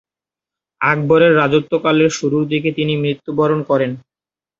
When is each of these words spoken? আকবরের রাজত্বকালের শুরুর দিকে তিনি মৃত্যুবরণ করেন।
আকবরের 0.81 1.33
রাজত্বকালের 1.35 2.11
শুরুর 2.11 2.43
দিকে 2.51 2.69
তিনি 2.77 2.93
মৃত্যুবরণ 3.03 3.59
করেন। 3.69 3.91